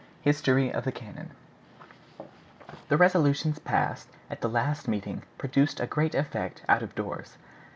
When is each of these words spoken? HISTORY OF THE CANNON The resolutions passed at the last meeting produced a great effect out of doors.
HISTORY 0.23 0.71
OF 0.73 0.83
THE 0.83 0.91
CANNON 0.91 1.29
The 2.87 2.97
resolutions 2.97 3.59
passed 3.59 4.09
at 4.31 4.41
the 4.41 4.49
last 4.49 4.87
meeting 4.87 5.21
produced 5.37 5.79
a 5.79 5.85
great 5.85 6.15
effect 6.15 6.63
out 6.67 6.81
of 6.81 6.95
doors. 6.95 7.37